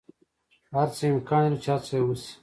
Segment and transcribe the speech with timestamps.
[0.73, 2.31] هر څه امکان لری چی هڅه یی وشی